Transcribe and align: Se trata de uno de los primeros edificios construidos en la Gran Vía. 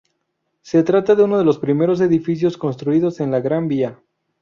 Se 0.63 0.81
trata 0.81 1.13
de 1.13 1.21
uno 1.21 1.37
de 1.37 1.45
los 1.45 1.59
primeros 1.59 2.01
edificios 2.01 2.57
construidos 2.57 3.19
en 3.19 3.29
la 3.29 3.39
Gran 3.39 3.67
Vía. 3.67 3.99